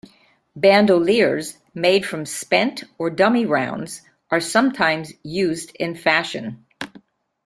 [0.57, 6.65] Bandoliers made from spent or dummy rounds are sometimes used in fashion.